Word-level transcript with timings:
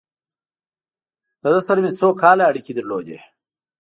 له 1.43 1.49
ده 1.53 1.61
سره 1.67 1.79
مې 1.83 1.91
څو 1.99 2.09
کاله 2.21 2.43
اړیکې 2.49 2.71
درلودې. 2.75 3.19